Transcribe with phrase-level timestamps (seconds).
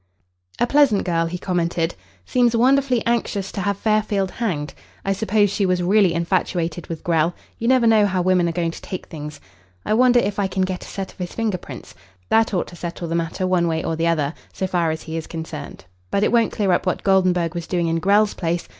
[0.59, 1.93] "A pleasant girl," he commented.
[2.25, 4.73] "Seems wonderfully anxious to have Fairfield hanged.
[5.05, 7.35] I suppose she was really infatuated with Grell.
[7.59, 9.39] You never know how women are going to take things.
[9.85, 11.93] I wonder if I can get a set of his finger prints.
[12.29, 15.17] That ought to settle the matter one way or the other, so far as he
[15.17, 15.85] is concerned.
[16.09, 18.67] But it won't clear up what Goldenburg was doing in Grell's place.